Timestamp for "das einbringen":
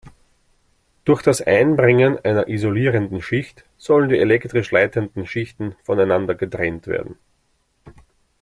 1.21-2.17